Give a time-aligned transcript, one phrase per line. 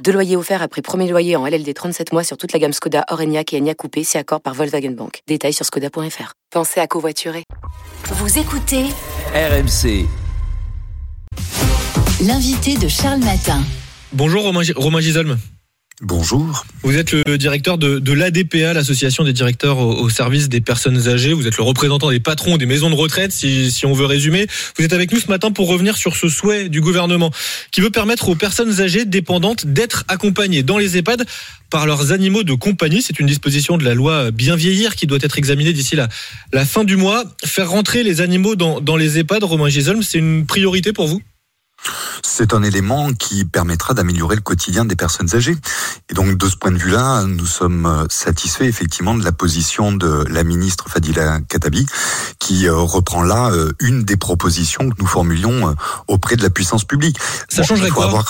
[0.00, 3.04] Deux loyers offerts après premier loyer en LLD 37 mois sur toute la gamme Skoda,
[3.10, 5.20] Orenia et Enya Coupé, si accord par Volkswagen Bank.
[5.28, 6.32] Détails sur skoda.fr.
[6.50, 7.44] Pensez à covoiturer.
[8.04, 8.86] Vous écoutez
[9.34, 10.06] RMC.
[12.26, 13.62] L'invité de Charles Matin.
[14.12, 15.38] Bonjour Romain, Romain Gisolme.
[16.04, 16.66] Bonjour.
[16.82, 21.32] Vous êtes le directeur de, l'ADPA, l'association des directeurs au, service des personnes âgées.
[21.32, 24.48] Vous êtes le représentant des patrons des maisons de retraite, si, on veut résumer.
[24.76, 27.30] Vous êtes avec nous ce matin pour revenir sur ce souhait du gouvernement
[27.70, 31.24] qui veut permettre aux personnes âgées dépendantes d'être accompagnées dans les EHPAD
[31.70, 33.00] par leurs animaux de compagnie.
[33.00, 36.08] C'est une disposition de la loi Bien vieillir qui doit être examinée d'ici la,
[36.52, 37.24] la fin du mois.
[37.44, 41.22] Faire rentrer les animaux dans, dans les EHPAD, Romain Gisolme, c'est une priorité pour vous?
[42.22, 45.56] C'est un élément qui permettra d'améliorer le quotidien des personnes âgées.
[46.10, 50.24] Et donc, de ce point de vue-là, nous sommes satisfaits effectivement de la position de
[50.28, 51.86] la ministre Fadila Katabi,
[52.38, 55.74] qui reprend là une des propositions que nous formulions
[56.08, 57.18] auprès de la puissance publique.
[57.48, 58.24] Ça bon, changerait quoi avoir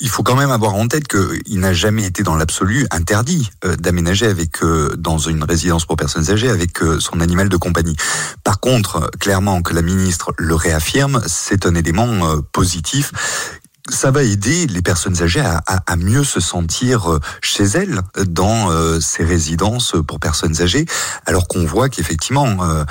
[0.00, 3.74] il faut quand même avoir en tête qu'il n'a jamais été dans l'absolu interdit euh,
[3.76, 7.96] d'aménager avec euh, dans une résidence pour personnes âgées avec euh, son animal de compagnie.
[8.44, 13.57] Par contre, clairement que la ministre le réaffirme, c'est un élément positif
[13.88, 18.70] ça va aider les personnes âgées à, à, à, mieux se sentir chez elles dans
[18.70, 20.86] euh, ces résidences pour personnes âgées,
[21.26, 22.84] alors qu'on voit qu'effectivement euh,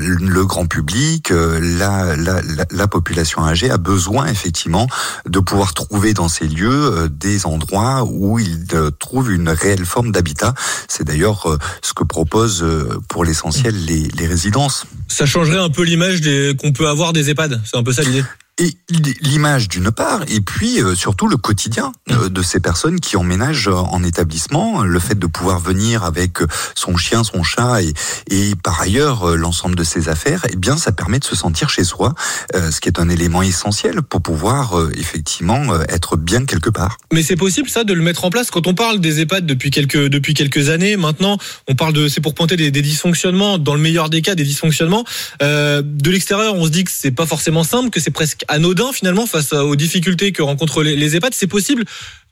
[0.00, 4.86] le grand public, la, la, la, la, population âgée a besoin effectivement
[5.26, 8.66] de pouvoir trouver dans ces lieux des endroits où ils
[8.98, 10.54] trouvent une réelle forme d'habitat.
[10.88, 12.66] C'est d'ailleurs ce que proposent
[13.08, 14.86] pour l'essentiel les, les résidences.
[15.08, 16.20] Ça changerait un peu l'image
[16.60, 18.24] qu'on peut avoir des EHPAD, c'est un peu ça l'idée
[18.60, 18.76] et
[19.22, 23.68] l'image d'une part, et puis euh, surtout le quotidien euh, de ces personnes qui emménagent
[23.68, 26.38] en établissement, le fait de pouvoir venir avec
[26.74, 27.94] son chien, son chat et,
[28.30, 31.84] et par ailleurs l'ensemble de ses affaires, eh bien ça permet de se sentir chez
[31.84, 32.14] soi,
[32.54, 36.98] euh, ce qui est un élément essentiel pour pouvoir effectivement être bien quelque part.
[37.12, 39.70] Mais c'est possible ça de le mettre en place quand on parle des EHPAD depuis
[39.70, 40.96] quelques depuis quelques années.
[40.96, 44.34] Maintenant, on parle de c'est pour pointer des, des, dysfonctionnements, dans le meilleur des cas
[44.34, 45.04] des dysfonctionnements.
[45.40, 49.26] de l'extérieur, on se dit que c'est pas forcément simple, que c'est presque anodin finalement
[49.26, 51.34] face aux difficultés que rencontrent les, EHPAD.
[51.34, 51.84] C'est possible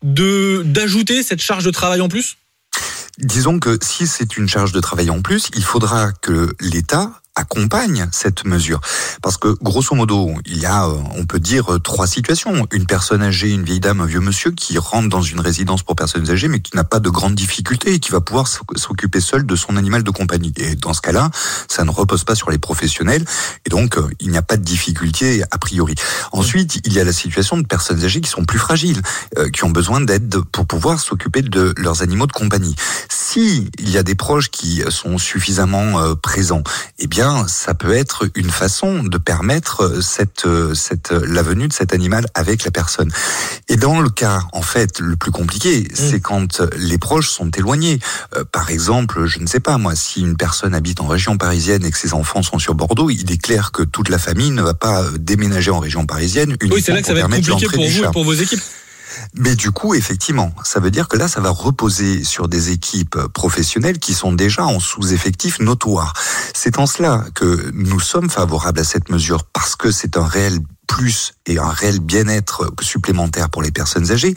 [0.03, 2.37] d'ajouter cette charge de travail en plus?
[3.19, 8.09] Disons que si c'est une charge de travail en plus, il faudra que l'État accompagne
[8.13, 8.81] cette mesure.
[9.23, 12.67] Parce que grosso modo, il y a, on peut dire, trois situations.
[12.73, 15.97] Une personne âgée, une vieille dame, un vieux monsieur qui rentre dans une résidence pour
[15.97, 19.47] personnes âgées, mais qui n'a pas de grandes difficultés et qui va pouvoir s'occuper seul
[19.47, 20.53] de son animal de compagnie.
[20.57, 21.31] Et dans ce cas-là,
[21.69, 23.25] ça ne repose pas sur les professionnels
[23.67, 25.95] et donc il n'y a pas de difficulté a priori.
[26.33, 29.01] Ensuite, il y a la situation de personnes âgées qui sont plus fragiles,
[29.39, 32.75] euh, qui ont besoin d'aide pour pouvoir s'occuper de leurs animaux de compagnie.
[33.09, 36.63] Si y a des proches qui sont suffisamment euh, présents,
[36.99, 41.93] eh bien ça peut être une façon de permettre cette, cette, la venue de cet
[41.93, 43.11] animal avec la personne.
[43.69, 47.99] Et dans le cas, en fait, le plus compliqué, c'est quand les proches sont éloignés.
[48.37, 51.85] Euh, par exemple, je ne sais pas, moi, si une personne habite en région parisienne
[51.85, 54.63] et que ses enfants sont sur Bordeaux, il est clair que toute la famille ne
[54.63, 57.87] va pas déménager en région parisienne oui, c'est là que ça va être compliqué pour
[57.87, 58.61] vous et pour vos équipes.
[59.35, 63.17] Mais du coup, effectivement, ça veut dire que là, ça va reposer sur des équipes
[63.33, 66.13] professionnelles qui sont déjà en sous-effectif notoire.
[66.55, 70.61] C'est en cela que nous sommes favorables à cette mesure parce que c'est un réel
[70.89, 74.35] plus et un réel bien-être supplémentaire pour les personnes âgées.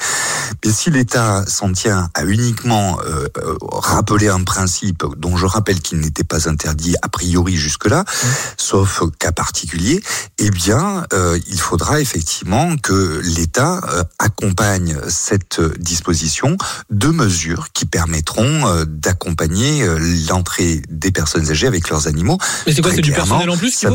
[0.64, 3.28] Mais si l'État s'en tient à uniquement euh,
[3.72, 8.28] rappeler un principe dont je rappelle qu'il n'était pas interdit a priori jusque-là, mmh.
[8.58, 10.04] sauf cas particulier,
[10.38, 16.58] eh bien, euh, il faudra effectivement que l'État euh, accompagne cette disposition
[16.90, 19.86] de mesures qui permettront euh, d'accompagner
[20.28, 22.38] l'entrée des personnes âgées avec leurs animaux.
[22.66, 23.90] Mais c'est quoi, c'est du personnel en plus, ça,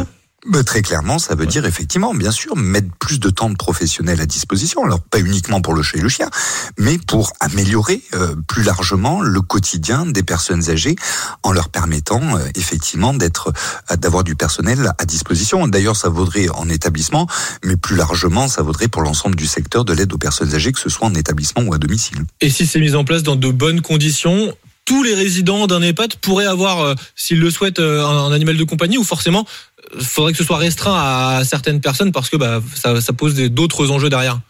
[0.48, 1.46] bah, très clairement, ça veut ouais.
[1.46, 4.84] dire effectivement, bien sûr, mettre plus de temps de professionnels à disposition.
[4.84, 6.30] Alors pas uniquement pour le chat et le chien,
[6.78, 10.96] mais pour améliorer euh, plus largement le quotidien des personnes âgées
[11.42, 13.52] en leur permettant euh, effectivement d'être,
[13.90, 15.66] euh, d'avoir du personnel à disposition.
[15.68, 17.26] D'ailleurs, ça vaudrait en établissement,
[17.64, 20.80] mais plus largement, ça vaudrait pour l'ensemble du secteur de l'aide aux personnes âgées, que
[20.80, 22.24] ce soit en étabbissement ou à domicile.
[22.40, 24.54] Et si c'est mis en place dans de bonnes conditions,
[24.86, 28.56] tous les résidents d'un EHPAD pourraient avoir, euh, s'ils le souhaitent, euh, un, un, animal
[28.56, 29.44] de compagnie ou forcément,
[29.94, 33.34] il faudrait que ce soit restreint à certaines personnes parce que bah, ça, ça pose
[33.34, 34.40] d'autres enjeux derrière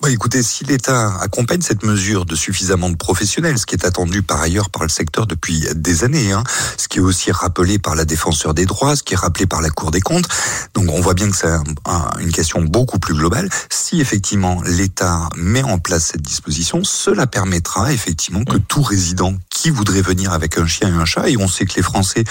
[0.00, 4.22] Bah, écoutez, si l'État accompagne cette mesure de suffisamment de professionnels, ce qui est attendu
[4.22, 6.44] par ailleurs par le secteur depuis des années, hein,
[6.76, 9.62] ce qui est aussi rappelé par la défenseur des droits, ce qui est rappelé par
[9.62, 10.28] la Cour des comptes,
[10.74, 11.48] donc on voit bien que c'est
[12.20, 13.48] une question beaucoup plus globale.
[13.70, 19.34] Si effectivement l'État met en place cette disposition, cela permettra effectivement que tout résident
[19.66, 22.22] qui voudrait venir avec un chien et un chat, et on sait que les Français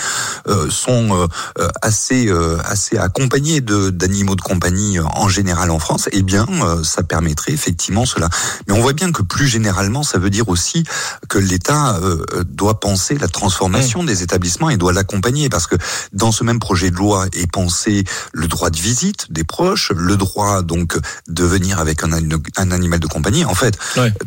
[0.48, 1.28] euh, sont
[1.58, 6.48] euh, assez euh, assez accompagnés de d'animaux de compagnie en général en France, eh bien
[6.86, 8.30] ça permettrait effectivement cela.
[8.68, 10.86] Mais on voit bien que plus généralement, ça veut dire aussi
[11.28, 12.00] que l'État
[12.48, 15.76] doit penser la transformation des établissements et doit l'accompagner, parce que
[16.14, 20.16] dans ce même projet de loi est pensé le droit de visite des proches, le
[20.16, 20.98] droit donc
[21.28, 23.44] de venir avec un, un animal de compagnie.
[23.44, 23.78] En fait,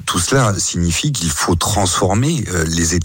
[0.05, 2.98] tout cela signifie qu'il faut transformer les établissements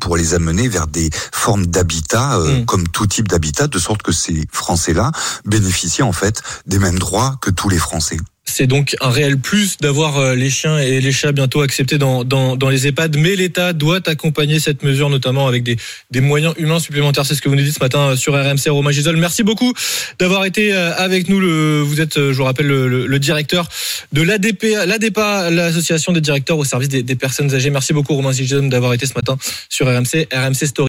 [0.00, 2.64] pour les amener vers des formes d'habitat, euh, mm.
[2.66, 5.12] comme tout type d'habitat, de sorte que ces Français-là
[5.44, 8.18] bénéficient en fait des mêmes droits que tous les Français.
[8.48, 12.24] C'est donc un réel plus d'avoir euh, les chiens et les chats bientôt acceptés dans,
[12.24, 15.76] dans, les EHPAD, mais l'État doit accompagner cette mesure, notamment avec des,
[16.20, 17.26] moyens humains supplémentaires.
[17.26, 19.16] C'est ce que vous nous dites ce matin sur RMC, Romain Gisol.
[19.16, 19.72] Merci beaucoup
[20.18, 21.40] d'avoir été euh, avec nous.
[21.84, 23.68] Vous êtes, je vous rappelle, le, directeur
[24.12, 27.70] de l'ADPA, l'association des directeurs au service des, des personnes âgées.
[27.70, 29.36] Merci beaucoup, Romain Gisol, d'avoir été ce matin
[29.68, 30.76] sur RMC, RMC Story.